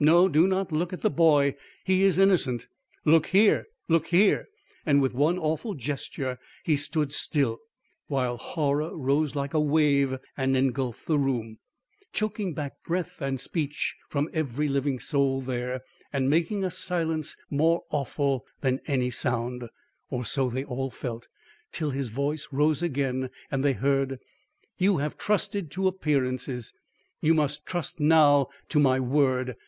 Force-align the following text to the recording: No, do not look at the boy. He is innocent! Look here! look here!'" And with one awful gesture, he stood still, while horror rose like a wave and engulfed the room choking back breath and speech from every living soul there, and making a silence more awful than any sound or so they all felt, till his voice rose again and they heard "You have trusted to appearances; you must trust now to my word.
No, 0.00 0.28
do 0.28 0.48
not 0.48 0.72
look 0.72 0.92
at 0.92 1.02
the 1.02 1.08
boy. 1.08 1.54
He 1.84 2.02
is 2.02 2.18
innocent! 2.18 2.66
Look 3.04 3.26
here! 3.28 3.68
look 3.86 4.08
here!'" 4.08 4.48
And 4.84 5.00
with 5.00 5.14
one 5.14 5.38
awful 5.38 5.74
gesture, 5.74 6.40
he 6.64 6.76
stood 6.76 7.12
still, 7.12 7.60
while 8.08 8.38
horror 8.38 8.96
rose 8.96 9.36
like 9.36 9.54
a 9.54 9.60
wave 9.60 10.18
and 10.36 10.56
engulfed 10.56 11.06
the 11.06 11.16
room 11.16 11.58
choking 12.12 12.54
back 12.54 12.82
breath 12.84 13.22
and 13.22 13.38
speech 13.38 13.94
from 14.08 14.28
every 14.32 14.66
living 14.66 14.98
soul 14.98 15.40
there, 15.40 15.82
and 16.12 16.28
making 16.28 16.64
a 16.64 16.72
silence 16.72 17.36
more 17.48 17.84
awful 17.90 18.44
than 18.62 18.80
any 18.88 19.10
sound 19.12 19.68
or 20.10 20.24
so 20.24 20.50
they 20.50 20.64
all 20.64 20.90
felt, 20.90 21.28
till 21.70 21.90
his 21.90 22.08
voice 22.08 22.48
rose 22.50 22.82
again 22.82 23.30
and 23.48 23.64
they 23.64 23.74
heard 23.74 24.18
"You 24.78 24.96
have 24.96 25.16
trusted 25.16 25.70
to 25.70 25.86
appearances; 25.86 26.74
you 27.20 27.32
must 27.32 27.64
trust 27.64 28.00
now 28.00 28.48
to 28.70 28.80
my 28.80 28.98
word. 28.98 29.54